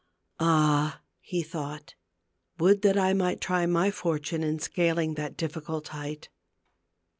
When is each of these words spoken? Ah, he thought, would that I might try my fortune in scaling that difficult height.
Ah, 0.39 0.99
he 1.19 1.43
thought, 1.43 1.93
would 2.57 2.81
that 2.81 2.97
I 2.97 3.13
might 3.13 3.39
try 3.39 3.67
my 3.67 3.91
fortune 3.91 4.43
in 4.43 4.57
scaling 4.57 5.13
that 5.13 5.37
difficult 5.37 5.89
height. 5.89 6.27